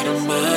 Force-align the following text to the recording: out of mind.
out 0.00 0.06
of 0.06 0.26
mind. 0.26 0.49